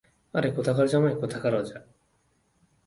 [0.33, 1.77] আরে কোথাকার জামাই, কোথাকার রাজা।